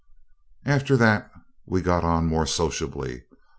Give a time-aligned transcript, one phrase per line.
[0.65, 1.29] After that
[1.67, 3.25] we got on more sociably.